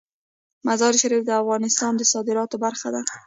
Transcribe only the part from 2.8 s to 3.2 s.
ده.